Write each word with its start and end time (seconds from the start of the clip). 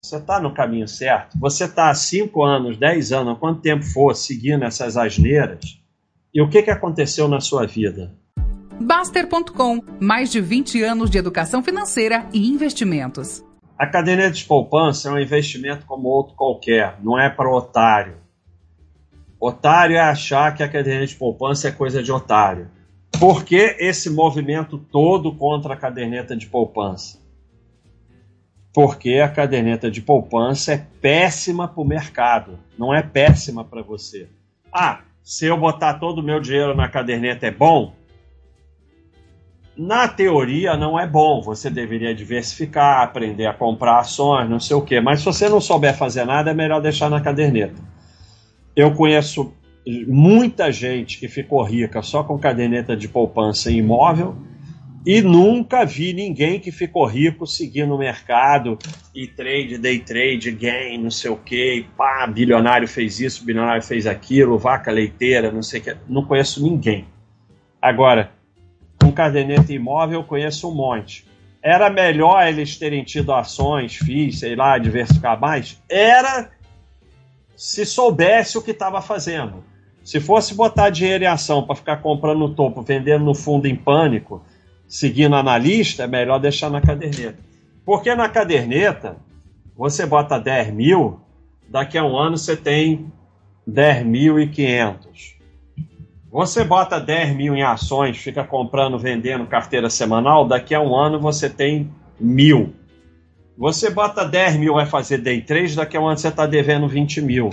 Você 0.00 0.16
está 0.16 0.38
no 0.38 0.54
caminho 0.54 0.86
certo? 0.86 1.36
Você 1.40 1.64
está 1.64 1.90
há 1.90 1.94
5 1.94 2.42
anos, 2.44 2.76
10 2.78 3.12
anos, 3.12 3.38
quanto 3.38 3.60
tempo 3.60 3.84
for 3.84 4.14
seguindo 4.14 4.64
essas 4.64 4.96
asneiras? 4.96 5.80
E 6.32 6.40
o 6.40 6.48
que, 6.48 6.62
que 6.62 6.70
aconteceu 6.70 7.26
na 7.26 7.40
sua 7.40 7.66
vida? 7.66 8.14
Baster.com 8.80 9.82
mais 10.00 10.30
de 10.30 10.40
20 10.40 10.84
anos 10.84 11.10
de 11.10 11.18
educação 11.18 11.64
financeira 11.64 12.28
e 12.32 12.48
investimentos. 12.48 13.44
A 13.76 13.88
caderneta 13.88 14.30
de 14.30 14.44
poupança 14.44 15.08
é 15.08 15.12
um 15.12 15.18
investimento 15.18 15.84
como 15.84 16.08
outro 16.08 16.36
qualquer, 16.36 16.96
não 17.02 17.18
é 17.18 17.28
para 17.28 17.50
otário. 17.50 18.18
Otário 19.40 19.96
é 19.96 20.00
achar 20.00 20.54
que 20.54 20.62
a 20.62 20.68
caderneta 20.68 21.08
de 21.08 21.16
poupança 21.16 21.68
é 21.68 21.72
coisa 21.72 22.02
de 22.02 22.12
otário. 22.12 22.70
Por 23.18 23.44
que 23.44 23.76
esse 23.80 24.08
movimento 24.08 24.78
todo 24.78 25.34
contra 25.34 25.74
a 25.74 25.76
caderneta 25.76 26.36
de 26.36 26.46
poupança? 26.46 27.18
Porque 28.72 29.18
a 29.18 29.28
caderneta 29.28 29.90
de 29.90 30.00
poupança 30.00 30.72
é 30.72 30.86
péssima 31.00 31.66
para 31.66 31.80
o 31.80 31.86
mercado, 31.86 32.58
não 32.78 32.94
é 32.94 33.02
péssima 33.02 33.64
para 33.64 33.82
você. 33.82 34.28
Ah, 34.72 35.00
se 35.22 35.46
eu 35.46 35.56
botar 35.56 35.94
todo 35.94 36.18
o 36.18 36.22
meu 36.22 36.40
dinheiro 36.40 36.74
na 36.74 36.88
caderneta 36.88 37.46
é 37.46 37.50
bom? 37.50 37.94
Na 39.76 40.08
teoria 40.08 40.76
não 40.76 40.98
é 40.98 41.06
bom, 41.06 41.40
você 41.40 41.70
deveria 41.70 42.14
diversificar, 42.14 43.02
aprender 43.02 43.46
a 43.46 43.54
comprar 43.54 44.00
ações, 44.00 44.50
não 44.50 44.58
sei 44.58 44.76
o 44.76 44.82
quê, 44.82 45.00
mas 45.00 45.20
se 45.20 45.24
você 45.24 45.48
não 45.48 45.60
souber 45.60 45.96
fazer 45.96 46.24
nada, 46.24 46.50
é 46.50 46.54
melhor 46.54 46.80
deixar 46.80 47.08
na 47.08 47.20
caderneta. 47.20 47.80
Eu 48.74 48.94
conheço 48.94 49.52
muita 50.06 50.70
gente 50.70 51.18
que 51.18 51.28
ficou 51.28 51.62
rica 51.62 52.02
só 52.02 52.22
com 52.22 52.38
caderneta 52.38 52.96
de 52.96 53.08
poupança 53.08 53.70
em 53.70 53.78
imóvel 53.78 54.36
e 55.06 55.22
nunca 55.22 55.84
vi 55.84 56.12
ninguém 56.12 56.58
que 56.58 56.72
ficou 56.72 57.06
rico 57.06 57.46
seguindo 57.46 57.94
o 57.94 57.98
mercado 57.98 58.78
e 59.14 59.26
trade, 59.26 59.78
day 59.78 59.98
trade, 59.98 60.50
gain, 60.50 60.98
não 60.98 61.10
sei 61.10 61.30
o 61.30 61.36
que, 61.36 61.86
pá, 61.96 62.26
bilionário 62.26 62.86
fez 62.86 63.20
isso, 63.20 63.44
bilionário 63.44 63.82
fez 63.82 64.06
aquilo, 64.06 64.58
vaca 64.58 64.90
leiteira, 64.90 65.50
não 65.50 65.62
sei 65.62 65.80
o 65.80 65.82
que. 65.84 65.96
Não 66.08 66.24
conheço 66.24 66.62
ninguém. 66.62 67.06
Agora, 67.80 68.32
com 69.00 69.12
caderneta 69.12 69.72
imóvel 69.72 70.20
eu 70.20 70.24
conheço 70.24 70.68
um 70.68 70.74
monte. 70.74 71.26
Era 71.62 71.90
melhor 71.90 72.46
eles 72.46 72.76
terem 72.76 73.02
tido 73.04 73.32
ações, 73.32 73.96
FIIs, 73.96 74.40
sei 74.40 74.54
lá, 74.54 74.78
diversificar 74.78 75.40
mais? 75.40 75.80
Era 75.88 76.50
se 77.56 77.84
soubesse 77.84 78.56
o 78.56 78.62
que 78.62 78.70
estava 78.70 79.00
fazendo. 79.00 79.64
Se 80.04 80.20
fosse 80.20 80.54
botar 80.54 80.90
dinheiro 80.90 81.24
em 81.24 81.26
ação 81.26 81.64
para 81.64 81.74
ficar 81.74 81.96
comprando 81.98 82.38
no 82.38 82.54
topo, 82.54 82.82
vendendo 82.82 83.24
no 83.24 83.34
fundo 83.34 83.66
em 83.66 83.76
pânico, 83.76 84.42
seguindo 84.88 85.36
analista, 85.36 86.04
é 86.04 86.06
melhor 86.06 86.40
deixar 86.40 86.70
na 86.70 86.80
caderneta. 86.80 87.38
Porque 87.84 88.14
na 88.14 88.28
caderneta, 88.28 89.16
você 89.76 90.04
bota 90.06 90.38
10 90.38 90.72
mil, 90.72 91.20
daqui 91.68 91.98
a 91.98 92.04
um 92.04 92.16
ano 92.16 92.36
você 92.36 92.56
tem 92.56 93.12
10.500. 93.68 95.36
Você 96.30 96.64
bota 96.64 97.00
10 97.00 97.36
mil 97.36 97.54
em 97.54 97.62
ações, 97.62 98.16
fica 98.18 98.44
comprando, 98.44 98.98
vendendo 98.98 99.46
carteira 99.46 99.88
semanal, 99.88 100.46
daqui 100.46 100.74
a 100.74 100.80
um 100.80 100.94
ano 100.94 101.20
você 101.20 101.48
tem 101.48 101.90
mil. 102.18 102.74
Você 103.56 103.90
bota 103.90 104.24
10 104.24 104.56
mil, 104.56 104.74
vai 104.74 104.86
fazer 104.86 105.18
day 105.18 105.40
3, 105.40 105.76
daqui 105.76 105.96
a 105.96 106.00
um 106.00 106.06
ano 106.06 106.18
você 106.18 106.28
está 106.28 106.46
devendo 106.46 106.86
20 106.86 107.20
mil. 107.22 107.50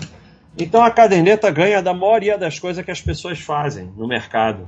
Então 0.57 0.83
a 0.83 0.91
caderneta 0.91 1.49
ganha 1.51 1.81
da 1.81 1.93
maioria 1.93 2.37
das 2.37 2.59
coisas 2.59 2.83
que 2.83 2.91
as 2.91 3.01
pessoas 3.01 3.39
fazem 3.39 3.91
no 3.97 4.07
mercado. 4.07 4.67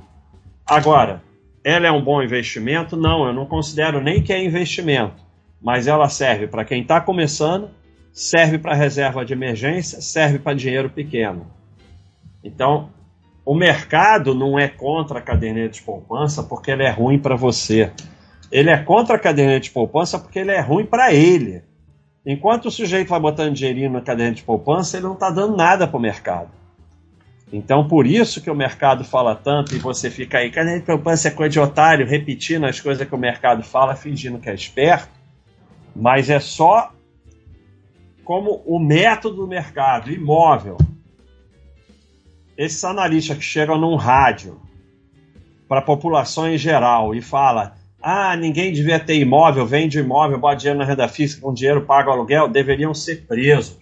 Agora, 0.66 1.22
ela 1.68 1.86
é 1.86 1.92
um 1.92 2.02
bom 2.02 2.22
investimento? 2.22 2.96
Não, 2.96 3.26
eu 3.26 3.32
não 3.34 3.44
considero 3.44 4.00
nem 4.00 4.22
que 4.22 4.32
é 4.32 4.42
investimento, 4.42 5.22
mas 5.60 5.86
ela 5.86 6.08
serve 6.08 6.46
para 6.46 6.64
quem 6.64 6.80
está 6.80 6.98
começando, 6.98 7.68
serve 8.10 8.56
para 8.56 8.74
reserva 8.74 9.22
de 9.22 9.34
emergência, 9.34 10.00
serve 10.00 10.38
para 10.38 10.56
dinheiro 10.56 10.88
pequeno. 10.88 11.46
Então, 12.42 12.88
o 13.44 13.54
mercado 13.54 14.34
não 14.34 14.58
é 14.58 14.66
contra 14.66 15.18
a 15.18 15.22
caderneta 15.22 15.74
de 15.74 15.82
poupança 15.82 16.42
porque 16.42 16.70
ele 16.70 16.84
é 16.84 16.90
ruim 16.90 17.18
para 17.18 17.36
você. 17.36 17.92
Ele 18.50 18.70
é 18.70 18.78
contra 18.78 19.16
a 19.16 19.18
caderneta 19.18 19.60
de 19.60 19.70
poupança 19.70 20.18
porque 20.18 20.38
ele 20.38 20.52
é 20.52 20.60
ruim 20.60 20.86
para 20.86 21.12
ele. 21.12 21.62
Enquanto 22.24 22.66
o 22.66 22.70
sujeito 22.70 23.08
vai 23.08 23.20
botando 23.20 23.52
dinheirinho 23.52 23.90
na 23.90 24.00
caderneta 24.00 24.36
de 24.36 24.42
poupança, 24.42 24.96
ele 24.96 25.04
não 25.04 25.12
está 25.12 25.28
dando 25.28 25.54
nada 25.54 25.86
para 25.86 25.98
o 25.98 26.00
mercado. 26.00 26.48
Então, 27.52 27.88
por 27.88 28.06
isso 28.06 28.42
que 28.42 28.50
o 28.50 28.54
mercado 28.54 29.04
fala 29.04 29.34
tanto 29.34 29.74
e 29.74 29.78
você 29.78 30.10
fica 30.10 30.38
aí, 30.38 30.50
cadê 30.50 30.76
a 30.76 30.82
poupança 30.82 31.30
coisa 31.30 31.50
de 31.50 31.60
otário, 31.60 32.06
repetindo 32.06 32.66
as 32.66 32.78
coisas 32.78 33.06
que 33.06 33.14
o 33.14 33.18
mercado 33.18 33.62
fala, 33.62 33.96
fingindo 33.96 34.38
que 34.38 34.50
é 34.50 34.54
esperto, 34.54 35.08
mas 35.96 36.28
é 36.28 36.38
só 36.38 36.92
como 38.22 38.62
o 38.66 38.78
método 38.78 39.36
do 39.36 39.46
mercado, 39.46 40.12
imóvel. 40.12 40.76
Esses 42.56 42.84
analistas 42.84 43.38
que 43.38 43.42
chegam 43.42 43.78
num 43.78 43.94
rádio 43.94 44.60
para 45.66 45.78
a 45.78 45.82
população 45.82 46.46
em 46.46 46.58
geral 46.58 47.14
e 47.14 47.22
fala 47.22 47.78
ah, 48.00 48.36
ninguém 48.36 48.72
devia 48.72 49.00
ter 49.00 49.16
imóvel, 49.16 49.66
vende 49.66 49.98
imóvel, 49.98 50.38
bota 50.38 50.56
dinheiro 50.56 50.78
na 50.78 50.84
renda 50.84 51.08
fixa, 51.08 51.40
com 51.40 51.52
dinheiro 51.52 51.84
paga 51.84 52.10
o 52.10 52.12
aluguel, 52.12 52.48
deveriam 52.48 52.94
ser 52.94 53.26
presos. 53.26 53.78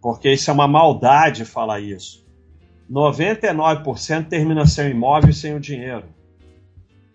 Porque 0.00 0.32
isso 0.32 0.50
é 0.50 0.52
uma 0.52 0.66
maldade 0.66 1.44
falar 1.44 1.80
isso. 1.80 2.21
99% 2.90 4.28
termina 4.28 4.66
sem 4.66 4.90
imóvel 4.90 5.32
sem 5.32 5.54
o 5.54 5.60
dinheiro. 5.60 6.04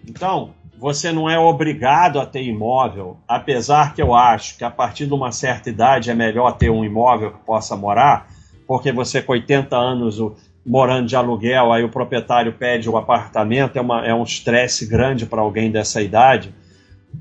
Então, 0.07 0.53
você 0.79 1.11
não 1.11 1.29
é 1.29 1.37
obrigado 1.39 2.19
a 2.19 2.25
ter 2.25 2.43
imóvel, 2.43 3.17
apesar 3.27 3.93
que 3.95 4.01
eu 4.01 4.13
acho 4.13 4.57
que 4.57 4.63
a 4.63 4.69
partir 4.69 5.07
de 5.07 5.13
uma 5.13 5.31
certa 5.31 5.69
idade 5.69 6.11
é 6.11 6.13
melhor 6.13 6.51
ter 6.57 6.69
um 6.69 6.85
imóvel 6.85 7.31
que 7.31 7.45
possa 7.45 7.75
morar, 7.75 8.27
porque 8.67 8.91
você 8.91 9.21
com 9.21 9.31
80 9.31 9.75
anos 9.75 10.19
morando 10.65 11.07
de 11.07 11.15
aluguel, 11.15 11.71
aí 11.71 11.83
o 11.83 11.89
proprietário 11.89 12.53
pede 12.53 12.89
o 12.89 12.97
apartamento, 12.97 13.77
é, 13.77 13.81
uma, 13.81 14.05
é 14.05 14.13
um 14.13 14.23
estresse 14.23 14.85
grande 14.85 15.25
para 15.25 15.41
alguém 15.41 15.71
dessa 15.71 16.01
idade. 16.01 16.53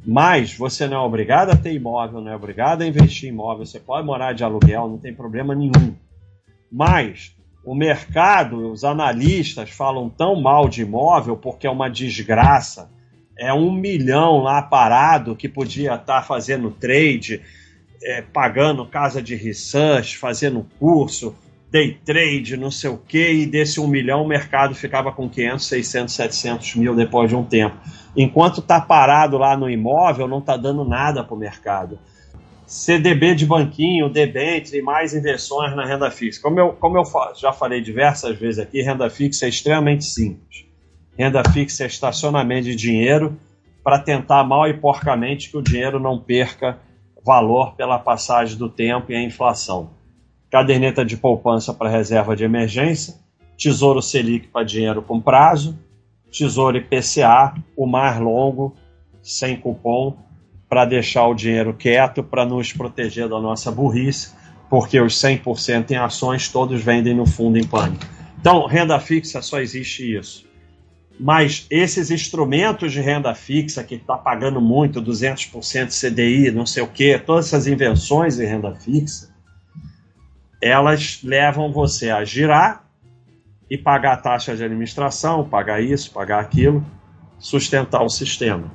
Mas 0.05 0.53
você 0.53 0.87
não 0.87 0.97
é 0.97 1.01
obrigado 1.01 1.51
a 1.51 1.57
ter 1.57 1.73
imóvel, 1.73 2.21
não 2.21 2.33
é 2.33 2.37
obrigado 2.37 2.83
a 2.83 2.87
investir 2.87 3.29
em 3.29 3.33
imóvel, 3.33 3.65
você 3.65 3.79
pode 3.79 4.05
morar 4.05 4.33
de 4.33 4.43
aluguel, 4.43 4.89
não 4.89 4.99
tem 4.99 5.15
problema 5.15 5.55
nenhum. 5.55 5.95
Mas 6.71 7.36
o 7.67 7.75
mercado, 7.75 8.71
os 8.71 8.85
analistas 8.85 9.71
falam 9.71 10.09
tão 10.09 10.41
mal 10.41 10.69
de 10.69 10.83
imóvel 10.83 11.37
porque 11.37 11.67
é 11.67 11.71
uma 11.71 11.91
desgraça. 11.91 12.89
É 13.37 13.53
um 13.53 13.73
milhão 13.73 14.39
lá 14.39 14.63
parado 14.63 15.35
que 15.35 15.49
podia 15.49 15.97
estar 15.97 16.21
tá 16.21 16.23
fazendo 16.23 16.71
trade, 16.71 17.43
é, 18.01 18.23
pagando 18.23 18.87
casa 18.87 19.21
de 19.21 19.35
research, 19.35 20.17
fazendo 20.17 20.65
curso, 20.79 21.35
day 21.69 21.99
trade, 22.05 22.57
não 22.57 22.71
sei 22.71 22.89
o 22.89 22.97
que, 22.97 23.33
e 23.33 23.47
desse 23.47 23.81
um 23.81 23.89
milhão 23.89 24.23
o 24.23 24.29
mercado 24.29 24.73
ficava 24.73 25.11
com 25.11 25.29
500, 25.29 25.67
600, 25.67 26.15
700 26.15 26.75
mil 26.77 26.95
depois 26.95 27.29
de 27.29 27.35
um 27.35 27.43
tempo. 27.43 27.77
Enquanto 28.17 28.61
está 28.61 28.81
parado 28.81 29.37
lá 29.37 29.57
no 29.57 29.69
imóvel, 29.69 30.29
não 30.29 30.39
está 30.39 30.57
dando 30.57 30.85
nada 30.85 31.25
para 31.25 31.35
o 31.35 31.39
mercado. 31.39 31.99
CDB 32.67 33.37
de 33.37 33.47
banquinho, 33.47 34.11
debênture 34.11 34.83
mais 34.83 35.15
inversões 35.15 35.75
na 35.77 35.87
renda 35.87 36.11
fixa. 36.11 36.43
Como 36.43 36.59
eu, 36.59 36.73
como 36.73 36.99
eu 36.99 37.05
já 37.37 37.53
falei 37.53 37.81
diversas 37.81 38.37
vezes 38.37 38.59
aqui, 38.59 38.83
renda 38.83 39.09
fixa 39.09 39.47
é 39.47 39.49
extremamente 39.49 40.05
simples. 40.05 40.67
Renda 41.17 41.43
fixa 41.53 41.85
é 41.85 41.87
estacionamento 41.87 42.65
de 42.65 42.75
dinheiro 42.75 43.39
para 43.85 44.01
tentar 44.01 44.43
mal 44.43 44.69
e 44.69 44.75
porcamente 44.75 45.49
que 45.49 45.57
o 45.57 45.63
dinheiro 45.63 46.01
não 46.01 46.19
perca 46.19 46.77
valor 47.25 47.77
pela 47.77 48.01
passagem 48.01 48.59
do 48.59 48.69
tempo 48.69 49.13
e 49.13 49.15
a 49.15 49.23
inflação. 49.23 49.91
Caderneta 50.51 51.05
de 51.05 51.17
poupança 51.17 51.73
para 51.73 51.89
reserva 51.89 52.35
de 52.35 52.43
emergência, 52.43 53.15
Tesouro 53.57 54.03
Selic 54.03 54.49
para 54.49 54.65
dinheiro 54.65 55.03
com 55.03 55.21
prazo, 55.21 55.79
Tesouro 56.33 56.77
IPCA, 56.77 57.55
o 57.77 57.87
mais 57.87 58.19
longo, 58.19 58.75
sem 59.23 59.57
cupom, 59.57 60.17
para 60.69 60.85
deixar 60.85 61.27
o 61.27 61.35
dinheiro 61.35 61.75
quieto, 61.75 62.23
para 62.23 62.45
nos 62.45 62.73
proteger 62.73 63.29
da 63.29 63.41
nossa 63.41 63.71
burrice, 63.71 64.35
porque 64.69 65.01
os 65.01 65.15
100% 65.15 65.91
em 65.93 65.97
ações 65.97 66.49
todos 66.49 66.83
vendem 66.83 67.15
no 67.15 67.27
fundo 67.27 67.59
em 67.59 67.67
pânico. 67.67 68.05
Então, 68.41 68.67
renda 68.67 68.99
fixa 68.99 69.41
só 69.41 69.61
existe 69.61 70.17
isso. 70.17 70.47
Mas 71.19 71.67
esses 71.71 72.11
instrumentos 72.11 72.93
de 72.93 73.01
renda 73.01 73.35
fixa 73.35 73.83
que 73.83 73.95
está 73.95 74.19
pagando 74.19 74.61
muito, 74.61 75.01
200% 75.01 75.89
CDI, 75.89 76.51
não 76.51 76.67
sei 76.67 76.83
o 76.83 76.89
quê, 76.89 77.19
todas 77.19 77.47
essas 77.47 77.67
invenções 77.67 78.37
de 78.37 78.45
renda 78.45 78.75
fixa, 78.75 79.35
elas 80.61 81.21
levam 81.23 81.73
você 81.73 82.11
a 82.11 82.25
girar 82.25 82.85
e 83.71 83.79
pagar 83.79 84.19
taxa 84.19 84.55
de 84.55 84.63
administração, 84.63 85.49
pagar 85.49 85.83
isso, 85.83 86.13
pagar 86.13 86.41
aquilo, 86.41 86.85
sustentar 87.39 88.03
o 88.03 88.09
sistema. 88.09 88.71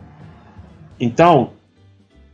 Então, 1.00 1.54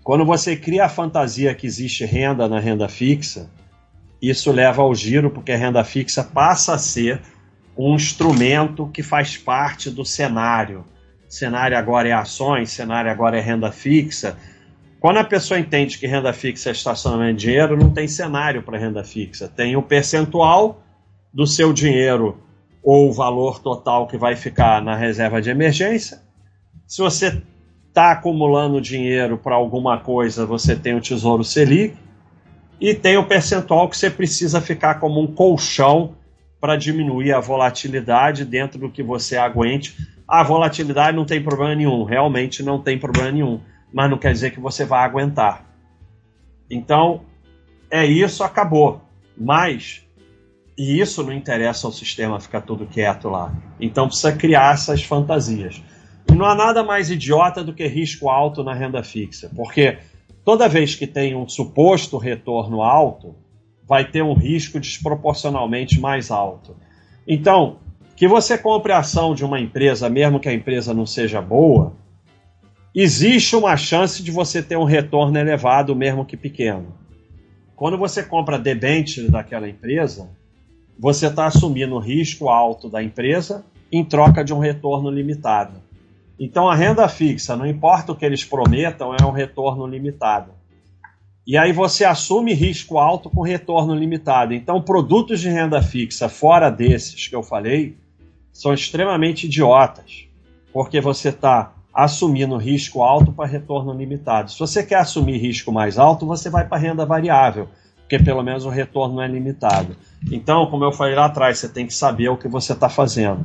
quando 0.08 0.24
você 0.24 0.56
cria 0.56 0.86
a 0.86 0.90
fantasia 0.90 1.54
que 1.54 1.68
existe 1.68 2.06
renda 2.06 2.48
na 2.48 2.62
renda 2.62 2.88
fixa, 2.88 3.50
isso 4.22 4.54
leva 4.54 4.82
ao 4.82 4.96
giro, 4.96 5.30
porque 5.30 5.52
a 5.52 5.58
renda 5.58 5.84
fixa 5.84 6.24
passa 6.24 6.76
a 6.76 6.78
ser 6.78 7.22
um 7.78 7.94
instrumento 7.94 8.88
que 8.88 9.04
faz 9.04 9.36
parte 9.36 9.90
do 9.92 10.06
cenário. 10.06 10.86
Cenário 11.28 11.78
agora 11.78 12.08
é 12.08 12.14
ações, 12.14 12.72
cenário 12.72 13.12
agora 13.12 13.38
é 13.38 13.42
renda 13.42 13.70
fixa. 13.70 14.38
Quando 14.98 15.18
a 15.18 15.26
pessoa 15.26 15.60
entende 15.60 15.98
que 15.98 16.08
renda 16.08 16.32
fixa 16.32 16.70
é 16.70 16.72
estacionamento 16.72 17.40
de 17.40 17.48
dinheiro, 17.48 17.76
não 17.76 17.90
tem 17.90 18.08
cenário 18.08 18.64
para 18.64 18.78
renda 18.78 19.04
fixa. 19.04 19.50
Tem 19.50 19.76
o 19.76 19.84
percentual 19.84 20.82
do 21.34 21.46
seu 21.46 21.74
dinheiro 21.74 22.42
ou 22.82 23.10
o 23.10 23.14
valor 23.14 23.60
total 23.60 24.08
que 24.08 24.18
vai 24.18 24.38
ficar 24.38 24.82
na 24.82 24.96
reserva 24.96 25.42
de 25.42 25.50
emergência. 25.50 26.22
Se 26.88 27.02
você 27.02 27.42
está 27.98 28.12
acumulando 28.12 28.80
dinheiro 28.80 29.38
para 29.38 29.56
alguma 29.56 30.00
coisa, 30.00 30.46
você 30.46 30.76
tem 30.76 30.96
o 30.96 31.02
Tesouro 31.02 31.44
Selic 31.44 31.98
e 32.80 32.94
tem 32.94 33.18
o 33.18 33.26
percentual 33.26 33.90
que 33.90 33.98
você 33.98 34.10
precisa 34.10 34.62
ficar 34.62 35.00
como 35.00 35.20
um 35.20 35.26
colchão 35.26 36.16
para 36.62 36.76
diminuir 36.76 37.34
a 37.34 37.40
volatilidade 37.40 38.46
dentro 38.46 38.80
do 38.80 38.92
que 38.92 39.02
você 39.02 39.36
aguente. 39.36 39.96
A 40.28 40.44
volatilidade 40.44 41.18
não 41.18 41.26
tem 41.26 41.42
problema 41.42 41.74
nenhum, 41.74 42.04
realmente 42.04 42.62
não 42.62 42.80
tem 42.80 43.00
problema 43.00 43.32
nenhum 43.32 43.60
mas 43.92 44.10
não 44.10 44.18
quer 44.18 44.32
dizer 44.32 44.52
que 44.52 44.60
você 44.60 44.86
vai 44.86 45.04
aguentar. 45.04 45.66
Então, 46.70 47.22
é 47.90 48.06
isso, 48.06 48.44
acabou. 48.44 49.02
Mas, 49.36 50.06
e 50.78 51.00
isso 51.00 51.24
não 51.24 51.32
interessa 51.32 51.88
ao 51.88 51.94
sistema 51.94 52.40
ficar 52.40 52.62
tudo 52.62 52.86
quieto 52.86 53.30
lá. 53.30 53.54
Então 53.80 54.08
precisa 54.08 54.34
criar 54.34 54.74
essas 54.74 55.04
fantasias. 55.04 55.82
Não 56.38 56.46
há 56.46 56.54
nada 56.54 56.84
mais 56.84 57.10
idiota 57.10 57.64
do 57.64 57.74
que 57.74 57.88
risco 57.88 58.30
alto 58.30 58.64
na 58.64 58.72
renda 58.72 59.02
fixa, 59.02 59.50
porque 59.56 59.98
toda 60.46 60.70
vez 60.70 60.94
que 60.94 61.08
tem 61.08 61.36
um 61.36 61.50
suposto 61.50 62.16
retorno 62.16 62.84
alto, 62.84 63.36
vai 63.88 64.06
ter 64.06 64.22
um 64.22 64.36
risco 64.36 64.80
desproporcionalmente 64.80 66.00
mais 66.00 66.30
alto. 66.30 66.76
Então, 67.28 67.80
que 68.16 68.28
você 68.28 68.56
compre 68.56 68.92
a 68.92 69.00
ação 69.00 69.34
de 69.34 69.44
uma 69.44 69.60
empresa, 69.60 70.12
mesmo 70.12 70.40
que 70.40 70.48
a 70.48 70.54
empresa 70.54 70.94
não 70.94 71.08
seja 71.08 71.42
boa, 71.42 71.94
existe 72.94 73.56
uma 73.56 73.76
chance 73.76 74.22
de 74.22 74.30
você 74.30 74.62
ter 74.62 74.78
um 74.78 74.84
retorno 74.84 75.40
elevado, 75.40 75.96
mesmo 75.96 76.24
que 76.24 76.38
pequeno. 76.38 76.94
Quando 77.76 77.98
você 77.98 78.22
compra 78.22 78.60
debênture 78.60 79.32
daquela 79.32 79.68
empresa, 79.68 80.30
você 81.00 81.26
está 81.26 81.48
assumindo 81.48 81.96
o 81.96 82.00
risco 82.00 82.48
alto 82.48 82.88
da 82.88 83.02
empresa 83.02 83.66
em 83.92 84.06
troca 84.06 84.44
de 84.44 84.54
um 84.54 84.60
retorno 84.60 85.10
limitado. 85.10 85.87
Então 86.40 86.70
a 86.70 86.76
renda 86.76 87.08
fixa, 87.10 87.56
não 87.56 87.66
importa 87.66 88.12
o 88.12 88.16
que 88.16 88.26
eles 88.26 88.44
prometam, 88.44 89.16
é 89.16 89.26
um 89.26 89.32
retorno 89.32 89.88
limitado. 89.88 90.52
E 91.46 91.58
aí 91.58 91.72
você 91.72 92.04
assume 92.04 92.54
risco 92.54 92.98
alto 92.98 93.30
com 93.30 93.42
retorno 93.42 93.96
limitado. 93.96 94.54
Então 94.54 94.82
produtos 94.82 95.40
de 95.40 95.50
renda 95.50 95.82
fixa 95.82 96.30
fora 96.30 96.70
desses 96.70 97.28
que 97.28 97.36
eu 97.36 97.42
falei 97.42 97.98
são 98.52 98.74
extremamente 98.74 99.46
idiotas, 99.46 100.28
porque 100.74 101.00
você 101.00 101.30
está 101.30 101.74
assumindo 101.94 102.58
risco 102.58 103.02
alto 103.02 103.32
para 103.32 103.48
retorno 103.48 103.92
limitado. 103.92 104.52
Se 104.52 104.60
você 104.60 104.84
quer 104.84 104.98
assumir 104.98 105.38
risco 105.38 105.72
mais 105.72 105.98
alto, 105.98 106.28
você 106.28 106.50
vai 106.50 106.68
para 106.68 106.78
renda 106.78 107.06
variável, 107.06 107.68
porque 108.02 108.20
pelo 108.20 108.44
menos 108.44 108.66
o 108.66 108.70
retorno 108.70 109.20
é 109.20 109.28
limitado. 109.28 109.96
Então, 110.32 110.68
como 110.68 110.84
eu 110.84 110.92
falei 110.92 111.16
lá 111.16 111.26
atrás, 111.26 111.58
você 111.58 111.68
tem 111.68 111.88
que 111.88 111.94
saber 111.94 112.30
o 112.30 112.38
que 112.38 112.48
você 112.48 112.74
está 112.74 112.88
fazendo. 112.88 113.44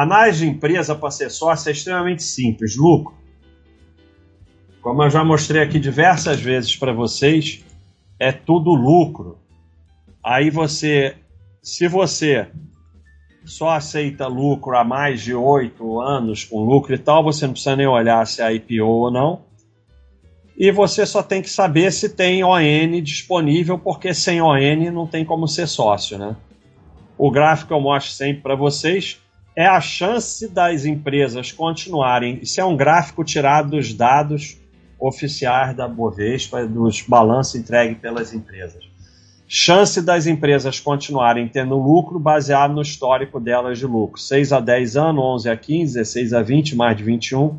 Análise 0.00 0.46
de 0.46 0.50
empresa 0.50 0.94
para 0.94 1.10
ser 1.10 1.30
sócio 1.30 1.68
é 1.68 1.72
extremamente 1.72 2.22
simples. 2.22 2.74
Lucro. 2.74 3.14
Como 4.80 5.02
eu 5.02 5.10
já 5.10 5.22
mostrei 5.22 5.60
aqui 5.60 5.78
diversas 5.78 6.40
vezes 6.40 6.74
para 6.74 6.90
vocês, 6.90 7.62
é 8.18 8.32
tudo 8.32 8.70
lucro. 8.70 9.36
Aí 10.24 10.48
você, 10.48 11.16
se 11.62 11.86
você 11.86 12.48
só 13.44 13.72
aceita 13.72 14.26
lucro 14.26 14.74
há 14.74 14.82
mais 14.82 15.20
de 15.20 15.34
oito 15.34 16.00
anos 16.00 16.44
com 16.44 16.64
lucro 16.64 16.94
e 16.94 16.98
tal, 16.98 17.22
você 17.22 17.44
não 17.44 17.52
precisa 17.52 17.76
nem 17.76 17.86
olhar 17.86 18.26
se 18.26 18.40
é 18.40 18.54
IPO 18.54 18.86
ou 18.86 19.10
não. 19.10 19.42
E 20.56 20.72
você 20.72 21.04
só 21.04 21.22
tem 21.22 21.42
que 21.42 21.50
saber 21.50 21.92
se 21.92 22.08
tem 22.08 22.42
ON 22.42 23.02
disponível, 23.02 23.78
porque 23.78 24.14
sem 24.14 24.40
ON 24.40 24.90
não 24.94 25.06
tem 25.06 25.26
como 25.26 25.46
ser 25.46 25.66
sócio, 25.66 26.16
né? 26.16 26.34
O 27.18 27.30
gráfico 27.30 27.74
eu 27.74 27.80
mostro 27.82 28.14
sempre 28.14 28.42
para 28.42 28.54
vocês 28.54 29.20
é 29.60 29.66
a 29.66 29.80
chance 29.80 30.48
das 30.48 30.84
empresas 30.84 31.52
continuarem. 31.52 32.38
Isso 32.42 32.60
é 32.60 32.64
um 32.64 32.76
gráfico 32.76 33.24
tirado 33.24 33.70
dos 33.70 33.92
dados 33.94 34.56
oficiais 34.98 35.76
da 35.76 35.88
Bovespa, 35.88 36.66
dos 36.66 37.02
balanços 37.02 37.54
entregues 37.54 37.98
pelas 37.98 38.32
empresas 38.32 38.90
chance 39.52 40.00
das 40.00 40.28
empresas 40.28 40.78
continuarem 40.78 41.48
tendo 41.48 41.76
lucro 41.76 42.20
baseado 42.20 42.72
no 42.72 42.82
histórico 42.82 43.40
delas 43.40 43.80
de 43.80 43.84
lucro. 43.84 44.20
6 44.20 44.52
a 44.52 44.60
10 44.60 44.96
anos, 44.96 45.24
11 45.24 45.50
a 45.50 45.56
15, 45.56 45.94
16 45.94 46.32
a 46.32 46.40
20, 46.40 46.76
mais 46.76 46.96
de 46.96 47.02
21. 47.02 47.58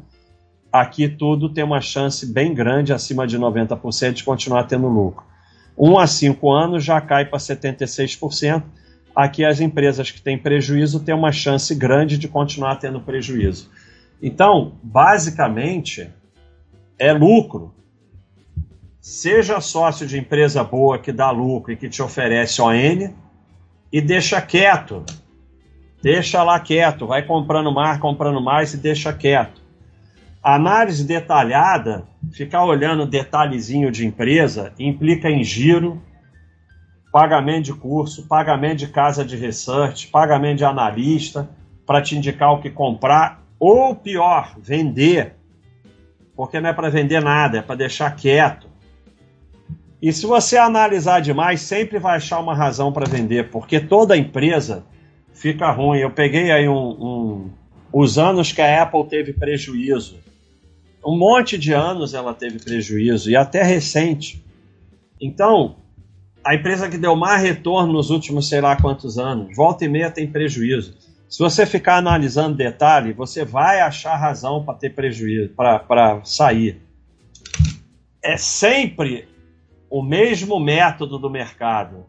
Aqui 0.72 1.10
tudo 1.10 1.50
tem 1.50 1.66
uma 1.66 1.82
chance 1.82 2.26
bem 2.26 2.54
grande, 2.54 2.94
acima 2.94 3.28
de 3.28 3.38
90%, 3.38 4.14
de 4.14 4.24
continuar 4.24 4.64
tendo 4.64 4.88
lucro. 4.88 5.26
1 5.78 6.00
a 6.00 6.08
5 6.08 6.50
anos 6.50 6.82
já 6.82 7.02
cai 7.02 7.26
para 7.26 7.40
76%. 7.40 8.64
Aqui 9.16 9.44
as 9.44 9.60
empresas 9.60 10.10
que 10.10 10.22
têm 10.22 10.38
prejuízo 10.38 11.00
têm 11.00 11.14
uma 11.14 11.32
chance 11.32 11.74
grande 11.76 12.18
de 12.18 12.28
continuar 12.28 12.78
tendo 12.78 13.02
prejuízo. 13.02 13.70
Então, 14.22 14.74
basicamente, 14.84 16.10
é 16.98 17.12
lucro 17.12 17.74
Seja 19.02 19.60
sócio 19.60 20.06
de 20.06 20.20
empresa 20.20 20.64
boa 20.64 21.00
que 21.00 21.12
dá 21.12 21.32
lucro 21.32 21.72
e 21.74 21.76
que 21.76 21.90
te 21.90 22.04
oferece 22.04 22.62
ON 22.62 23.12
e 23.92 24.00
deixa 24.00 24.40
quieto. 24.40 25.04
Deixa 26.04 26.44
lá 26.44 26.60
quieto, 26.60 27.08
vai 27.08 27.24
comprando 27.24 27.74
mais, 27.74 27.98
comprando 28.00 28.40
mais 28.40 28.76
e 28.76 28.78
deixa 28.78 29.12
quieto. 29.12 29.60
análise 30.44 31.04
detalhada, 31.04 32.08
ficar 32.32 32.64
olhando 32.64 33.08
detalhezinho 33.08 33.92
de 33.92 34.06
empresa, 34.06 34.72
implica 34.78 35.32
em 35.32 35.44
giro, 35.44 36.00
pagamento 37.12 37.66
de 37.66 37.74
curso, 37.74 38.26
pagamento 38.28 38.78
de 38.78 38.88
casa 38.88 39.26
de 39.26 39.36
research, 39.36 40.08
pagamento 40.08 40.60
de 40.60 40.66
analista 40.66 41.50
para 41.86 42.02
te 42.02 42.16
indicar 42.16 42.54
o 42.54 42.62
que 42.62 42.70
comprar, 42.70 43.44
ou 43.60 43.94
pior, 43.94 44.56
vender. 44.58 45.36
Porque 46.36 46.60
não 46.60 46.70
é 46.70 46.74
para 46.74 46.90
vender 46.90 47.22
nada, 47.22 47.58
é 47.58 47.62
para 47.62 47.76
deixar 47.76 48.16
quieto. 48.16 48.68
E 50.02 50.12
se 50.12 50.26
você 50.26 50.58
analisar 50.58 51.20
demais, 51.20 51.62
sempre 51.62 52.00
vai 52.00 52.16
achar 52.16 52.40
uma 52.40 52.56
razão 52.56 52.92
para 52.92 53.08
vender, 53.08 53.50
porque 53.50 53.80
toda 53.80 54.18
empresa 54.18 54.86
fica 55.34 55.70
ruim. 55.70 56.00
Eu 56.00 56.12
peguei 56.12 56.50
aí 56.50 56.68
um, 56.68 56.90
um, 56.90 57.50
os 57.92 58.18
anos 58.18 58.52
que 58.52 58.62
a 58.62 58.82
Apple 58.82 59.06
teve 59.08 59.34
prejuízo. 59.34 60.18
Um 61.06 61.18
monte 61.18 61.58
de 61.58 61.74
anos 61.74 62.14
ela 62.14 62.34
teve 62.34 62.58
prejuízo, 62.58 63.30
e 63.30 63.36
até 63.36 63.62
recente. 63.64 64.44
Então, 65.20 65.76
a 66.44 66.56
empresa 66.56 66.90
que 66.90 66.98
deu 66.98 67.16
mais 67.16 67.42
retorno 67.42 67.94
nos 67.94 68.10
últimos 68.10 68.50
sei 68.50 68.62
lá 68.62 68.76
quantos 68.76 69.18
anos, 69.18 69.56
volta 69.56 69.86
e 69.86 69.88
meia 69.88 70.10
tem 70.10 70.28
prejuízo. 70.28 70.96
Se 71.30 71.40
você 71.40 71.66
ficar 71.66 71.98
analisando 71.98 72.58
detalhe, 72.58 73.14
você 73.14 73.46
vai 73.46 73.80
achar 73.80 74.16
razão 74.16 74.66
para 74.66 74.74
ter 74.74 74.94
prejuízo, 74.94 75.54
para 75.56 76.20
sair. 76.26 76.82
É 78.22 78.36
sempre 78.36 79.28
o 79.90 80.02
mesmo 80.02 80.60
método 80.60 81.18
do 81.18 81.30
mercado, 81.30 82.06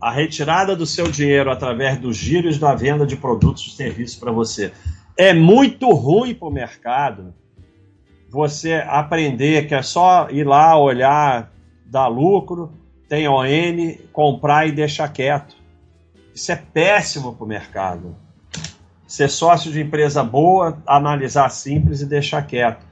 a 0.00 0.10
retirada 0.10 0.76
do 0.76 0.84
seu 0.84 1.10
dinheiro 1.10 1.50
através 1.50 1.98
dos 1.98 2.16
giros 2.16 2.58
da 2.58 2.74
venda 2.74 3.06
de 3.06 3.16
produtos 3.16 3.66
e 3.66 3.70
serviços 3.70 4.18
para 4.18 4.32
você, 4.32 4.72
é 5.16 5.32
muito 5.32 5.90
ruim 5.90 6.34
para 6.34 6.48
o 6.48 6.52
mercado 6.52 7.34
você 8.30 8.74
aprender 8.86 9.66
que 9.66 9.74
é 9.74 9.82
só 9.82 10.28
ir 10.30 10.46
lá, 10.46 10.78
olhar, 10.78 11.52
dar 11.84 12.06
lucro, 12.06 12.72
tem 13.10 13.26
ON, 13.26 13.44
comprar 14.12 14.68
e 14.68 14.72
deixar 14.72 15.08
quieto. 15.08 15.56
Isso 16.32 16.52
é 16.52 16.54
péssimo 16.54 17.34
para 17.34 17.44
o 17.44 17.48
mercado. 17.48 18.16
Ser 19.04 19.28
sócio 19.28 19.72
de 19.72 19.80
empresa 19.80 20.22
boa, 20.22 20.80
analisar 20.86 21.50
simples 21.50 22.00
e 22.00 22.06
deixar 22.06 22.46
quieto. 22.46 22.86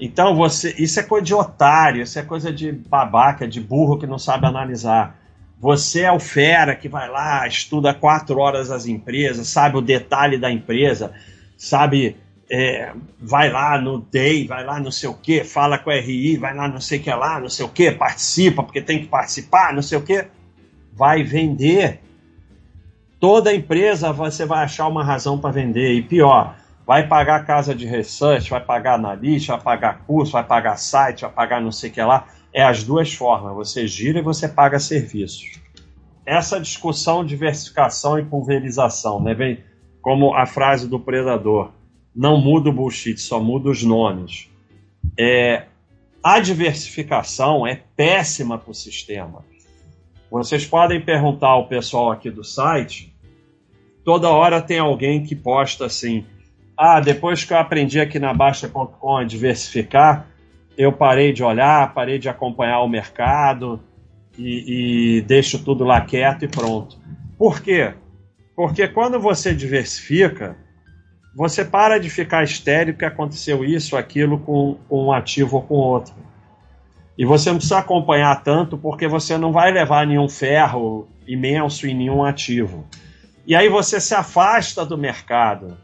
Então 0.00 0.34
você, 0.34 0.74
isso 0.78 0.98
é 0.98 1.02
coisa 1.02 1.26
de 1.26 1.34
otário, 1.34 2.02
isso 2.02 2.18
é 2.18 2.22
coisa 2.22 2.50
de 2.50 2.72
babaca, 2.72 3.46
de 3.46 3.60
burro 3.60 3.98
que 3.98 4.06
não 4.06 4.18
sabe 4.18 4.46
analisar. 4.46 5.18
Você 5.60 6.00
é 6.00 6.12
o 6.12 6.18
fera 6.18 6.74
que 6.74 6.88
vai 6.88 7.10
lá, 7.10 7.46
estuda 7.46 7.92
quatro 7.92 8.38
horas 8.38 8.70
as 8.70 8.86
empresas, 8.86 9.48
sabe 9.48 9.76
o 9.76 9.82
detalhe 9.82 10.38
da 10.38 10.50
empresa, 10.50 11.12
sabe, 11.58 12.16
é, 12.50 12.92
vai 13.20 13.50
lá 13.50 13.80
no 13.80 13.98
DEI, 13.98 14.46
vai 14.46 14.64
lá 14.64 14.80
não 14.80 14.90
sei 14.90 15.08
o 15.08 15.14
que, 15.14 15.44
fala 15.44 15.78
com 15.78 15.90
a 15.90 15.94
RI, 15.94 16.36
vai 16.36 16.54
lá 16.54 16.66
não 16.66 16.80
sei 16.80 16.98
o 16.98 17.02
que 17.02 17.10
lá, 17.10 17.40
não 17.40 17.48
sei 17.48 17.66
o 17.66 17.68
que, 17.68 17.92
participa 17.92 18.62
porque 18.62 18.80
tem 18.80 19.00
que 19.00 19.06
participar, 19.06 19.74
não 19.74 19.82
sei 19.82 19.98
o 19.98 20.02
que, 20.02 20.26
vai 20.92 21.22
vender. 21.22 22.00
Toda 23.20 23.54
empresa 23.54 24.12
você 24.12 24.46
vai 24.46 24.64
achar 24.64 24.88
uma 24.88 25.04
razão 25.04 25.38
para 25.38 25.50
vender 25.50 25.92
e 25.92 26.02
pior, 26.02 26.56
vai 26.86 27.06
pagar 27.06 27.44
casa 27.44 27.74
de 27.74 27.86
research, 27.86 28.48
vai 28.48 28.64
pagar 28.64 28.94
analista, 28.94 29.54
vai 29.54 29.62
pagar 29.62 29.98
curso, 30.06 30.32
vai 30.32 30.44
pagar 30.44 30.76
site, 30.76 31.22
vai 31.22 31.30
pagar 31.30 31.60
não 31.60 31.72
sei 31.72 31.90
o 31.90 31.92
que 31.92 32.00
lá. 32.00 32.26
É 32.50 32.62
as 32.62 32.82
duas 32.82 33.12
formas, 33.12 33.54
você 33.54 33.86
gira 33.86 34.20
e 34.20 34.22
você 34.22 34.48
paga 34.48 34.78
serviços. 34.78 35.60
Essa 36.24 36.58
discussão 36.58 37.24
diversificação 37.24 38.18
e 38.18 38.24
pulverização, 38.24 39.20
né? 39.20 39.34
Vem 39.34 39.62
como 40.00 40.34
a 40.34 40.46
frase 40.46 40.88
do 40.88 40.98
predador, 40.98 41.72
não 42.18 42.36
muda 42.40 42.68
o 42.68 42.72
bullshit, 42.72 43.16
só 43.20 43.40
muda 43.40 43.70
os 43.70 43.84
nomes. 43.84 44.50
É, 45.16 45.66
A 46.20 46.40
diversificação 46.40 47.64
é 47.64 47.80
péssima 47.96 48.58
para 48.58 48.72
o 48.72 48.74
sistema. 48.74 49.44
Vocês 50.28 50.66
podem 50.66 51.00
perguntar 51.00 51.50
ao 51.50 51.68
pessoal 51.68 52.10
aqui 52.10 52.28
do 52.28 52.42
site. 52.42 53.14
Toda 54.04 54.30
hora 54.30 54.60
tem 54.60 54.80
alguém 54.80 55.22
que 55.22 55.36
posta 55.36 55.86
assim: 55.86 56.26
Ah, 56.76 56.98
depois 56.98 57.44
que 57.44 57.52
eu 57.52 57.58
aprendi 57.58 58.00
aqui 58.00 58.18
na 58.18 58.34
Baixa.com 58.34 59.16
a 59.16 59.22
diversificar, 59.22 60.26
eu 60.76 60.92
parei 60.92 61.32
de 61.32 61.44
olhar, 61.44 61.94
parei 61.94 62.18
de 62.18 62.28
acompanhar 62.28 62.80
o 62.80 62.88
mercado 62.88 63.80
e, 64.36 65.18
e 65.18 65.20
deixo 65.22 65.62
tudo 65.62 65.84
lá 65.84 66.00
quieto 66.00 66.44
e 66.44 66.48
pronto. 66.48 66.98
Por 67.38 67.62
quê? 67.62 67.94
Porque 68.56 68.88
quando 68.88 69.20
você 69.20 69.54
diversifica, 69.54 70.56
você 71.34 71.64
para 71.64 71.98
de 71.98 72.10
ficar 72.10 72.42
estéreo 72.42 72.96
que 72.96 73.04
aconteceu 73.04 73.64
isso, 73.64 73.96
aquilo 73.96 74.38
com, 74.40 74.76
com 74.88 75.06
um 75.06 75.12
ativo 75.12 75.56
ou 75.56 75.62
com 75.62 75.74
outro. 75.74 76.14
E 77.16 77.24
você 77.24 77.50
não 77.50 77.56
precisa 77.56 77.78
acompanhar 77.78 78.42
tanto 78.42 78.78
porque 78.78 79.08
você 79.08 79.36
não 79.36 79.52
vai 79.52 79.72
levar 79.72 80.06
nenhum 80.06 80.28
ferro 80.28 81.08
imenso 81.26 81.86
em 81.86 81.94
nenhum 81.94 82.24
ativo. 82.24 82.86
E 83.46 83.56
aí 83.56 83.68
você 83.68 84.00
se 84.00 84.14
afasta 84.14 84.84
do 84.84 84.96
mercado, 84.96 85.76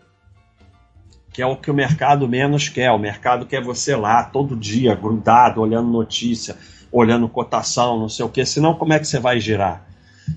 que 1.33 1.43
é 1.43 1.47
o 1.47 1.57
que 1.57 1.71
o 1.71 1.75
mercado 1.75 2.29
menos 2.29 2.69
quer. 2.69 2.93
O 2.93 2.99
mercado 2.99 3.47
quer 3.47 3.61
você 3.63 3.97
lá 3.97 4.23
todo 4.23 4.57
dia, 4.57 4.95
grudado, 4.95 5.61
olhando 5.61 5.91
notícia, 5.91 6.57
olhando 6.93 7.29
cotação, 7.29 7.99
não 7.99 8.09
sei 8.09 8.25
o 8.25 8.29
que, 8.29 8.45
senão 8.45 8.75
como 8.75 8.93
é 8.93 9.01
que 9.01 9.07
você 9.07 9.19
vai 9.19 9.41
girar? 9.41 9.85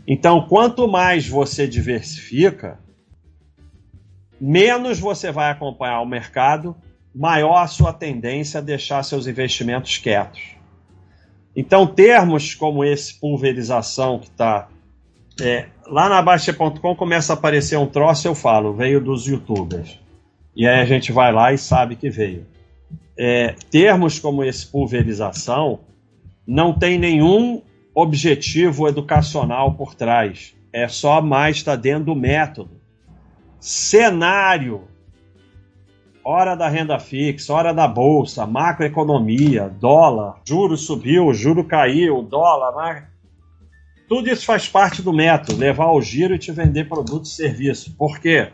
Então, 0.07 0.47
quanto 0.47 0.87
mais 0.87 1.27
você 1.27 1.67
diversifica, 1.67 2.79
menos 4.39 4.99
você 4.99 5.31
vai 5.31 5.51
acompanhar 5.51 6.01
o 6.01 6.05
mercado, 6.05 6.75
maior 7.13 7.57
a 7.57 7.67
sua 7.67 7.91
tendência 7.93 8.59
a 8.59 8.63
deixar 8.63 9.03
seus 9.03 9.27
investimentos 9.27 9.97
quietos. 9.97 10.41
Então, 11.55 11.87
termos 11.87 12.53
como 12.53 12.83
esse 12.83 13.19
pulverização 13.19 14.19
que 14.19 14.27
está 14.27 14.67
é, 15.41 15.65
lá 15.87 16.09
na 16.09 16.21
Baixa.com 16.21 16.95
começa 16.95 17.33
a 17.33 17.35
aparecer 17.35 17.77
um 17.77 17.87
troço, 17.87 18.27
eu 18.27 18.35
falo, 18.35 18.73
veio 18.73 19.01
dos 19.01 19.25
youtubers. 19.25 19.99
E 20.55 20.67
aí 20.67 20.79
a 20.79 20.85
gente 20.85 21.11
vai 21.11 21.31
lá 21.31 21.53
e 21.53 21.57
sabe 21.57 21.95
que 21.95 22.09
veio. 22.09 22.45
É, 23.17 23.55
termos 23.71 24.19
como 24.19 24.43
esse 24.43 24.65
pulverização 24.67 25.79
não 26.45 26.73
tem 26.73 26.97
nenhum 26.99 27.61
objetivo 27.93 28.87
educacional 28.87 29.73
por 29.73 29.95
trás. 29.95 30.55
É 30.71 30.87
só 30.87 31.21
mais 31.21 31.57
está 31.57 31.75
dentro 31.75 32.05
do 32.05 32.15
método. 32.15 32.76
Cenário. 33.59 34.87
Hora 36.23 36.55
da 36.55 36.67
renda 36.67 36.99
fixa, 36.99 37.53
hora 37.53 37.73
da 37.73 37.87
bolsa, 37.87 38.45
macroeconomia, 38.45 39.69
dólar, 39.69 40.41
juro 40.45 40.75
subiu, 40.75 41.33
juro 41.33 41.63
caiu, 41.63 42.21
dólar, 42.21 43.09
tudo 44.07 44.29
isso 44.29 44.45
faz 44.45 44.67
parte 44.67 45.01
do 45.01 45.11
método, 45.11 45.59
levar 45.59 45.85
ao 45.85 46.01
giro 46.01 46.33
e 46.33 46.39
te 46.39 46.51
vender 46.51 46.87
produto 46.87 47.25
e 47.25 47.29
serviço. 47.29 47.93
Por 47.97 48.19
quê? 48.19 48.51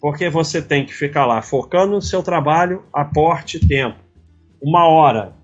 Porque 0.00 0.30
você 0.30 0.62
tem 0.62 0.86
que 0.86 0.94
ficar 0.94 1.26
lá 1.26 1.42
focando 1.42 1.92
no 1.94 2.02
seu 2.02 2.22
trabalho, 2.22 2.84
aporte 2.92 3.58
tempo. 3.66 3.98
Uma 4.60 4.88
hora 4.88 5.34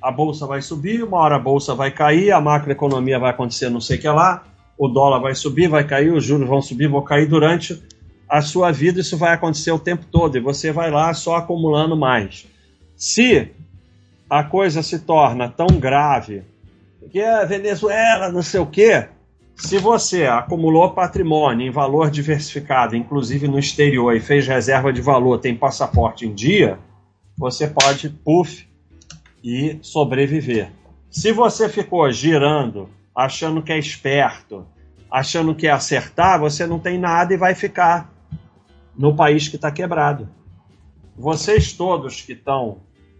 a 0.00 0.12
bolsa 0.12 0.46
vai 0.46 0.60
subir, 0.60 1.02
uma 1.02 1.16
hora 1.16 1.36
a 1.36 1.38
bolsa 1.38 1.74
vai 1.74 1.90
cair, 1.90 2.30
a 2.30 2.40
macroeconomia 2.40 3.18
vai 3.18 3.30
acontecer 3.30 3.70
não 3.70 3.80
sei 3.80 3.96
o 3.96 4.00
que 4.00 4.08
lá, 4.08 4.44
o 4.78 4.88
dólar 4.88 5.20
vai 5.20 5.34
subir, 5.34 5.68
vai 5.68 5.84
cair, 5.84 6.12
os 6.12 6.24
juros 6.24 6.48
vão 6.48 6.60
subir, 6.60 6.88
vão 6.88 7.02
cair 7.02 7.26
durante 7.26 7.82
a 8.28 8.40
sua 8.40 8.72
vida, 8.72 9.00
isso 9.00 9.16
vai 9.16 9.32
acontecer 9.32 9.70
o 9.70 9.78
tempo 9.78 10.04
todo 10.10 10.36
e 10.36 10.40
você 10.40 10.72
vai 10.72 10.90
lá 10.90 11.12
só 11.14 11.36
acumulando 11.36 11.96
mais. 11.96 12.46
Se 12.96 13.50
a 14.28 14.42
coisa 14.42 14.82
se 14.82 15.00
torna 15.00 15.48
tão 15.48 15.66
grave, 15.78 16.42
que 17.10 17.20
é 17.20 17.44
Venezuela, 17.46 18.32
não 18.32 18.42
sei 18.42 18.60
o 18.60 18.66
quê, 18.66 19.08
se 19.54 19.78
você 19.78 20.24
acumulou 20.26 20.90
patrimônio 20.90 21.66
em 21.66 21.70
valor 21.70 22.10
diversificado, 22.10 22.96
inclusive 22.96 23.46
no 23.46 23.58
exterior, 23.58 24.16
e 24.16 24.20
fez 24.20 24.46
reserva 24.46 24.92
de 24.92 25.00
valor, 25.00 25.38
tem 25.38 25.54
passaporte 25.54 26.26
em 26.26 26.34
dia, 26.34 26.78
você 27.36 27.68
pode, 27.68 28.08
puff, 28.08 28.66
e 29.44 29.78
sobreviver. 29.82 30.70
Se 31.10 31.30
você 31.30 31.68
ficou 31.68 32.10
girando, 32.10 32.88
achando 33.14 33.62
que 33.62 33.72
é 33.72 33.78
esperto, 33.78 34.66
achando 35.10 35.54
que 35.54 35.66
é 35.66 35.70
acertar, 35.70 36.40
você 36.40 36.66
não 36.66 36.78
tem 36.78 36.98
nada 36.98 37.32
e 37.32 37.36
vai 37.36 37.54
ficar 37.54 38.12
no 38.96 39.14
país 39.14 39.48
que 39.48 39.56
está 39.56 39.70
quebrado. 39.70 40.28
Vocês 41.16 41.72
todos 41.72 42.20
que 42.20 42.32
estão 42.32 42.78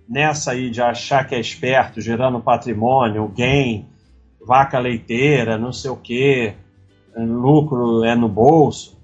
nessa 0.09 0.53
aí 0.53 0.71
de 0.71 0.83
achar 0.83 1.27
que 1.27 1.35
é 1.35 1.41
esperto, 1.41 2.01
gerando 2.01 2.41
patrimônio, 2.41 3.29
gain, 3.29 3.89
vaca 4.45 4.79
leiteira, 4.79 5.57
não 5.57 5.73
sei 5.73 5.91
o 5.91 5.97
que, 5.97 6.53
lucro 7.17 8.05
é 8.05 8.15
no 8.15 8.29
bolso, 8.29 8.95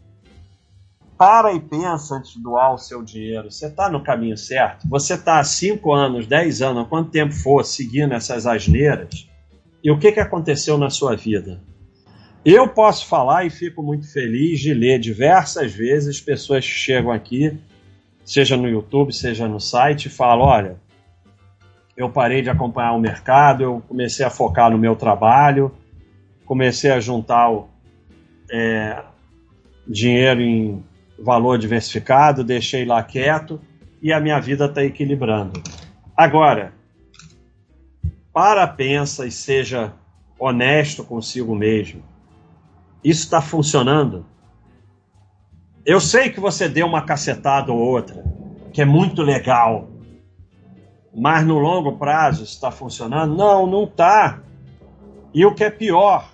para 1.17 1.53
e 1.53 1.61
pensa 1.61 2.17
antes 2.17 2.33
de 2.33 2.43
doar 2.43 2.75
o 2.75 2.79
seu 2.79 3.03
dinheiro. 3.03 3.51
Você 3.51 3.67
está 3.67 3.89
no 3.91 4.03
caminho 4.03 4.37
certo? 4.37 4.89
Você 4.89 5.15
está 5.15 5.39
há 5.39 5.45
5 5.45 5.93
anos, 5.93 6.27
10 6.27 6.63
anos, 6.63 6.89
quanto 6.89 7.11
tempo 7.11 7.33
for 7.35 7.65
seguindo 7.65 8.15
essas 8.15 8.47
asneiras? 8.47 9.30
E 9.83 9.91
o 9.91 9.99
que, 9.99 10.13
que 10.13 10.21
aconteceu 10.21 10.77
na 10.77 10.91
sua 10.91 11.17
vida? 11.17 11.61
Eu 12.45 12.69
posso 12.69 13.07
falar 13.07 13.45
e 13.45 13.51
fico 13.51 13.83
muito 13.83 14.11
feliz 14.11 14.61
de 14.61 14.73
ler 14.73 14.99
diversas 14.99 15.73
vezes 15.73 16.21
pessoas 16.21 16.65
que 16.65 16.73
chegam 16.73 17.11
aqui, 17.13 17.59
seja 18.25 18.57
no 18.57 18.69
YouTube, 18.69 19.13
seja 19.13 19.47
no 19.47 19.61
site, 19.61 20.07
e 20.07 20.11
falam: 20.11 20.47
olha, 20.47 20.77
eu 21.97 22.09
parei 22.09 22.41
de 22.41 22.49
acompanhar 22.49 22.93
o 22.93 23.01
mercado, 23.01 23.63
eu 23.63 23.83
comecei 23.87 24.25
a 24.25 24.31
focar 24.31 24.71
no 24.71 24.79
meu 24.79 24.97
trabalho, 24.97 25.71
comecei 26.47 26.91
a 26.91 27.01
juntar 27.01 27.51
o, 27.51 27.69
é, 28.51 29.03
dinheiro 29.87 30.41
em 30.41 30.83
valor 31.19 31.59
diversificado, 31.59 32.43
deixei 32.43 32.85
lá 32.85 33.03
quieto 33.03 33.61
e 34.01 34.13
a 34.13 34.21
minha 34.21 34.41
vida 34.41 34.65
está 34.65 34.83
equilibrando. 34.83 35.63
Agora, 36.17 36.73
para, 38.33 38.67
pensa 38.67 39.27
e 39.27 39.31
seja 39.31 39.93
honesto 40.39 41.05
consigo 41.05 41.55
mesmo. 41.55 42.03
Isso 43.03 43.25
está 43.25 43.41
funcionando? 43.41 44.27
Eu 45.85 46.01
sei 46.01 46.31
que 46.31 46.41
você 46.41 46.69
deu 46.69 46.87
uma 46.87 47.03
cacetada 47.03 47.73
ou 47.73 47.79
outra, 47.79 48.23
que 48.73 48.83
é 48.83 48.85
muito 48.85 49.23
legal, 49.23 49.89
mas 51.15 51.45
no 51.45 51.59
longo 51.59 51.97
prazo 51.97 52.45
está 52.45 52.71
funcionando? 52.71 53.35
Não, 53.35 53.67
não 53.67 53.85
está. 53.85 54.41
E 55.33 55.45
o 55.45 55.55
que 55.55 55.65
é 55.65 55.71
pior, 55.71 56.31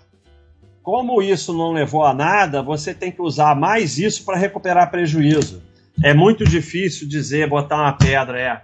como 0.83 1.23
isso 1.23 1.53
não 1.53 1.73
levou 1.73 2.05
a 2.05 2.13
nada, 2.13 2.63
você 2.63 2.93
tem 2.93 3.11
que 3.11 3.23
usar 3.23 3.55
mais 3.55 3.99
isso 3.99 4.25
para 4.25 4.37
recuperar 4.37 4.91
prejuízo. 4.91 5.63
É 6.03 6.13
muito 6.13 6.45
difícil 6.45 7.09
dizer, 7.09 7.49
botar 7.49 7.77
uma 7.77 7.93
pedra, 7.93 8.39
é, 8.39 8.63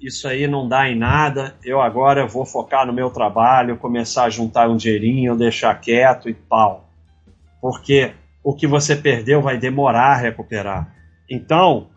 isso 0.00 0.26
aí 0.26 0.46
não 0.46 0.66
dá 0.66 0.88
em 0.88 0.96
nada, 0.96 1.54
eu 1.62 1.80
agora 1.80 2.26
vou 2.26 2.46
focar 2.46 2.86
no 2.86 2.92
meu 2.92 3.10
trabalho, 3.10 3.76
começar 3.76 4.24
a 4.24 4.30
juntar 4.30 4.68
um 4.68 4.76
dinheirinho, 4.76 5.36
deixar 5.36 5.78
quieto 5.78 6.28
e 6.28 6.34
tal. 6.34 6.88
Porque 7.60 8.12
o 8.42 8.54
que 8.54 8.66
você 8.66 8.96
perdeu 8.96 9.42
vai 9.42 9.58
demorar 9.58 10.12
a 10.12 10.16
recuperar. 10.16 10.94
Então, 11.28 11.88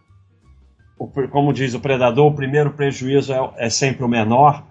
como 1.31 1.53
diz 1.53 1.73
o 1.73 1.79
predador, 1.79 2.27
o 2.27 2.35
primeiro 2.35 2.71
prejuízo 2.71 3.33
é, 3.33 3.51
é 3.57 3.69
sempre 3.69 4.03
o 4.03 4.09
menor. 4.09 4.63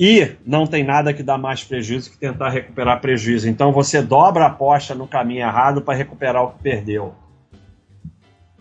E 0.00 0.36
não 0.46 0.64
tem 0.64 0.84
nada 0.84 1.12
que 1.12 1.24
dá 1.24 1.36
mais 1.36 1.64
prejuízo 1.64 2.12
que 2.12 2.18
tentar 2.18 2.50
recuperar 2.50 3.00
prejuízo. 3.00 3.48
Então 3.48 3.72
você 3.72 4.00
dobra 4.00 4.44
a 4.44 4.48
aposta 4.48 4.94
no 4.94 5.08
caminho 5.08 5.40
errado 5.40 5.82
para 5.82 5.98
recuperar 5.98 6.44
o 6.44 6.52
que 6.52 6.62
perdeu. 6.62 7.14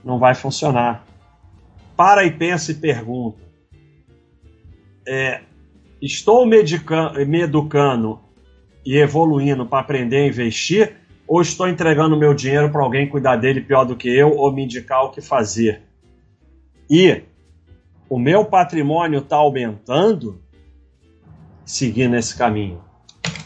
Não 0.04 0.18
vai 0.18 0.34
funcionar. 0.34 1.06
Para 1.96 2.24
e 2.24 2.32
pensa 2.32 2.72
e 2.72 2.76
pergunta. 2.76 3.47
É, 5.08 5.42
estou 6.02 6.46
me 6.46 6.58
educando 7.42 8.20
e 8.86 8.98
evoluindo 8.98 9.66
para 9.66 9.80
aprender 9.80 10.18
a 10.18 10.28
investir 10.28 10.98
ou 11.26 11.42
estou 11.42 11.68
entregando 11.68 12.18
meu 12.18 12.34
dinheiro 12.34 12.70
para 12.70 12.82
alguém 12.82 13.08
cuidar 13.08 13.38
dele 13.38 13.62
pior 13.62 13.86
do 13.86 13.96
que 13.96 14.10
eu 14.10 14.36
ou 14.36 14.52
me 14.52 14.64
indicar 14.64 15.06
o 15.06 15.12
que 15.12 15.22
fazer? 15.22 15.82
E 16.90 17.24
o 18.10 18.20
meu 18.20 18.46
patrimônio 18.46 19.20
está 19.20 19.38
aumentando? 19.38 20.42
seguir 21.68 22.08
nesse 22.08 22.36
caminho. 22.36 22.82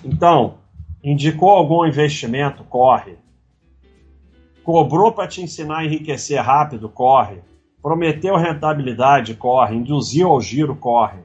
Então, 0.05 0.59
indicou 1.03 1.49
algum 1.49 1.85
investimento, 1.85 2.63
corre. 2.63 3.17
Cobrou 4.63 5.11
para 5.11 5.27
te 5.27 5.41
ensinar 5.41 5.79
a 5.79 5.85
enriquecer 5.85 6.39
rápido, 6.39 6.87
corre. 6.87 7.39
Prometeu 7.81 8.37
rentabilidade, 8.37 9.33
corre. 9.33 9.75
Induziu 9.75 10.29
ao 10.29 10.39
giro, 10.39 10.75
corre. 10.75 11.19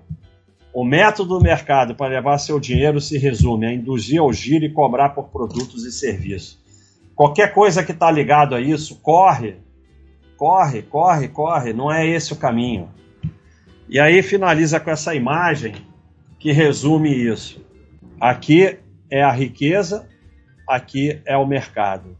O 0.76 0.84
método 0.84 1.38
do 1.38 1.42
mercado 1.42 1.94
para 1.94 2.08
levar 2.08 2.36
seu 2.36 2.60
dinheiro 2.60 3.00
se 3.00 3.16
resume 3.16 3.66
a 3.66 3.72
induzir 3.72 4.20
ao 4.20 4.30
giro 4.30 4.66
e 4.66 4.70
cobrar 4.70 5.08
por 5.08 5.28
produtos 5.30 5.86
e 5.86 5.90
serviços. 5.90 6.62
Qualquer 7.14 7.54
coisa 7.54 7.82
que 7.82 7.92
está 7.92 8.10
ligado 8.10 8.54
a 8.54 8.60
isso, 8.60 9.00
corre. 9.00 9.56
Corre, 10.36 10.82
corre, 10.82 11.28
corre. 11.28 11.72
Não 11.72 11.90
é 11.90 12.06
esse 12.06 12.34
o 12.34 12.36
caminho. 12.36 12.90
E 13.88 13.98
aí 13.98 14.22
finaliza 14.22 14.78
com 14.78 14.90
essa 14.90 15.14
imagem 15.14 15.76
que 16.38 16.52
resume 16.52 17.08
isso. 17.10 17.64
Aqui 18.20 18.78
é 19.10 19.22
a 19.22 19.32
riqueza, 19.32 20.06
aqui 20.68 21.22
é 21.24 21.38
o 21.38 21.46
mercado. 21.46 22.18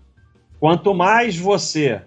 Quanto 0.59 0.95
mais 0.95 1.37
você 1.37 2.01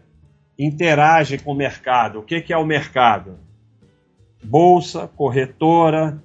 interage 0.58 1.38
com 1.38 1.52
o 1.52 1.56
mercado, 1.56 2.18
o 2.18 2.24
que, 2.24 2.42
que 2.42 2.52
é 2.52 2.58
o 2.58 2.66
mercado? 2.66 3.38
Bolsa, 4.44 5.08
corretora, 5.16 6.20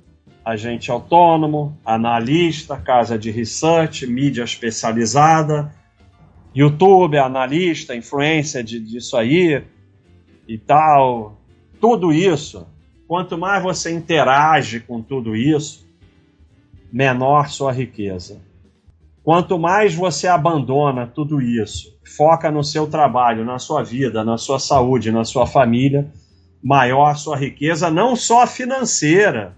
agente 0.45 0.91
autônomo, 0.91 1.77
analista, 1.85 2.77
casa 2.77 3.19
de 3.19 3.31
research, 3.31 4.07
mídia 4.07 4.45
especializada, 4.45 5.73
YouTube, 6.55 7.17
analista, 7.19 7.97
influência 7.97 8.63
de, 8.63 8.79
disso 8.79 9.17
aí 9.17 9.65
e 10.47 10.59
tal. 10.59 11.41
Tudo 11.81 12.13
isso, 12.13 12.67
quanto 13.09 13.39
mais 13.39 13.63
você 13.63 13.91
interage 13.91 14.81
com 14.81 15.01
tudo 15.03 15.35
isso, 15.35 15.87
menor 16.93 17.49
sua 17.49 17.73
riqueza. 17.73 18.41
Quanto 19.23 19.59
mais 19.59 19.95
você 19.95 20.29
abandona 20.29 21.07
tudo 21.07 21.41
isso, 21.41 21.99
foca 22.05 22.51
no 22.51 22.63
seu 22.63 22.87
trabalho, 22.87 23.43
na 23.43 23.59
sua 23.59 23.83
vida, 23.83 24.23
na 24.23 24.37
sua 24.37 24.59
saúde, 24.59 25.11
na 25.11 25.25
sua 25.25 25.47
família, 25.47 26.13
maior 26.63 27.17
sua 27.17 27.35
riqueza, 27.35 27.91
não 27.91 28.15
só 28.15 28.47
financeira, 28.47 29.57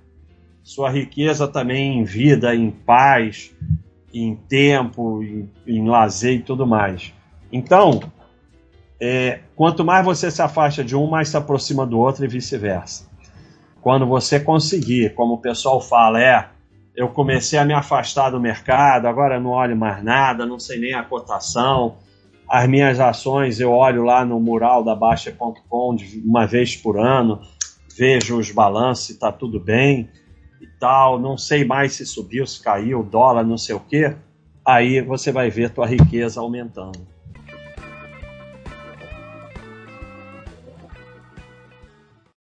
sua 0.66 0.90
riqueza 0.90 1.46
também 1.46 2.00
em 2.00 2.02
vida, 2.02 2.52
em 2.52 2.72
paz, 2.72 3.54
em 4.12 4.34
tempo, 4.34 5.22
em, 5.22 5.48
em 5.64 5.88
lazer 5.88 6.34
e 6.34 6.42
tudo 6.42 6.66
mais. 6.66 7.14
Então, 7.52 8.00
é, 9.00 9.42
quanto 9.54 9.84
mais 9.84 10.04
você 10.04 10.28
se 10.28 10.42
afasta 10.42 10.82
de 10.82 10.96
um, 10.96 11.06
mais 11.06 11.28
se 11.28 11.36
aproxima 11.36 11.86
do 11.86 11.96
outro 12.00 12.24
e 12.24 12.28
vice-versa. 12.28 13.08
Quando 13.80 14.08
você 14.08 14.40
conseguir, 14.40 15.14
como 15.14 15.34
o 15.34 15.38
pessoal 15.38 15.80
fala, 15.80 16.20
é, 16.20 16.48
eu 16.96 17.10
comecei 17.10 17.60
a 17.60 17.64
me 17.64 17.72
afastar 17.72 18.30
do 18.30 18.40
mercado, 18.40 19.06
agora 19.06 19.38
não 19.38 19.50
olho 19.50 19.76
mais 19.76 20.02
nada, 20.02 20.44
não 20.44 20.58
sei 20.58 20.80
nem 20.80 20.94
a 20.94 21.04
cotação. 21.04 21.94
As 22.48 22.68
minhas 22.68 22.98
ações 22.98 23.60
eu 23.60 23.70
olho 23.70 24.02
lá 24.02 24.24
no 24.24 24.40
mural 24.40 24.82
da 24.82 24.96
Baixa.com 24.96 25.96
uma 26.24 26.44
vez 26.44 26.74
por 26.74 26.98
ano, 26.98 27.40
vejo 27.96 28.36
os 28.36 28.50
balanços, 28.50 29.10
está 29.10 29.30
tudo 29.30 29.60
bem 29.60 30.10
e 30.60 30.66
tal, 30.66 31.18
não 31.18 31.36
sei 31.36 31.64
mais 31.64 31.94
se 31.94 32.06
subiu, 32.06 32.46
se 32.46 32.62
caiu, 32.62 33.02
dólar, 33.02 33.44
não 33.44 33.58
sei 33.58 33.74
o 33.74 33.80
quê, 33.80 34.16
aí 34.64 35.00
você 35.00 35.30
vai 35.32 35.50
ver 35.50 35.70
tua 35.70 35.86
riqueza 35.86 36.40
aumentando. 36.40 37.15